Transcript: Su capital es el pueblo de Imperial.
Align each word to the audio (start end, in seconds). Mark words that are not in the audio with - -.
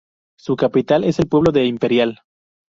Su 0.35 0.55
capital 0.55 1.03
es 1.03 1.19
el 1.19 1.27
pueblo 1.27 1.51
de 1.51 1.65
Imperial. 1.67 2.21